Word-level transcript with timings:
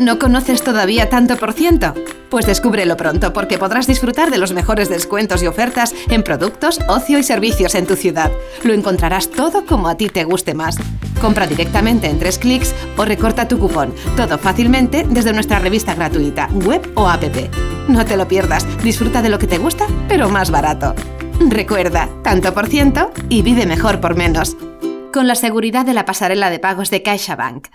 ¿No 0.00 0.18
conoces 0.18 0.64
todavía 0.64 1.10
tanto 1.10 1.36
por 1.36 1.52
ciento? 1.52 1.92
Pues 2.30 2.46
descúbrelo 2.46 2.96
pronto 2.96 3.34
porque 3.34 3.58
podrás 3.58 3.86
disfrutar 3.86 4.30
de 4.30 4.38
los 4.38 4.54
mejores 4.54 4.88
descuentos 4.88 5.42
y 5.42 5.46
ofertas 5.46 5.94
en 6.08 6.22
productos, 6.22 6.80
ocio 6.88 7.18
y 7.18 7.22
servicios 7.22 7.74
en 7.74 7.86
tu 7.86 7.96
ciudad. 7.96 8.32
Lo 8.64 8.72
encontrarás 8.72 9.30
todo 9.30 9.66
como 9.66 9.88
a 9.88 9.98
ti 9.98 10.08
te 10.08 10.24
guste 10.24 10.54
más. 10.54 10.78
Compra 11.20 11.46
directamente 11.46 12.08
en 12.08 12.18
tres 12.18 12.38
clics 12.38 12.74
o 12.96 13.04
recorta 13.04 13.46
tu 13.46 13.58
cupón. 13.58 13.94
Todo 14.16 14.38
fácilmente 14.38 15.06
desde 15.06 15.34
nuestra 15.34 15.58
revista 15.58 15.94
gratuita, 15.94 16.48
web 16.64 16.90
o 16.94 17.06
app. 17.06 17.22
No 17.88 18.06
te 18.06 18.16
lo 18.16 18.26
pierdas, 18.26 18.66
disfruta 18.82 19.20
de 19.20 19.28
lo 19.28 19.38
que 19.38 19.48
te 19.48 19.58
gusta, 19.58 19.86
pero 20.08 20.30
más 20.30 20.50
barato. 20.50 20.94
Recuerda, 21.46 22.08
tanto 22.24 22.54
por 22.54 22.68
ciento 22.68 23.12
y 23.28 23.42
vive 23.42 23.66
mejor 23.66 24.00
por 24.00 24.16
menos. 24.16 24.56
Con 25.12 25.26
la 25.26 25.34
seguridad 25.34 25.84
de 25.84 25.92
la 25.92 26.06
pasarela 26.06 26.48
de 26.48 26.58
pagos 26.58 26.88
de 26.88 27.02
CaixaBank. 27.02 27.68